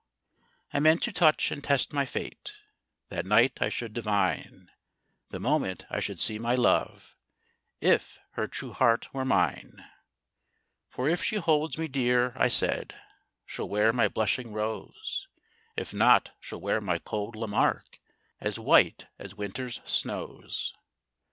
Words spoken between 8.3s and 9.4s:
her true heart were